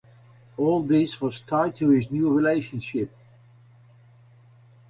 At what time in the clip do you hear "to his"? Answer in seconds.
1.75-2.09